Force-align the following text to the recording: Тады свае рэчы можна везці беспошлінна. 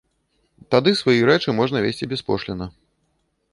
Тады 0.75 0.93
свае 1.01 1.15
рэчы 1.29 1.55
можна 1.59 1.77
везці 1.85 2.11
беспошлінна. 2.17 2.71